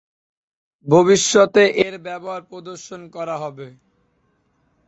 [0.87, 3.67] ভবিষ্যতে এর ব্যবহার প্রদর্শন করা হবে।